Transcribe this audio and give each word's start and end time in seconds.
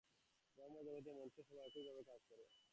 ধর্ম-জগতেও 0.57 1.13
মনুষ্য-স্বভাব 1.13 1.65
একইভাবে 1.67 2.01
কাজ 2.09 2.21
করে। 2.29 2.43